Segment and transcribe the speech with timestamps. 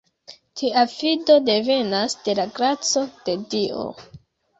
[0.59, 3.85] Tia fido devenas de la graco de Dio.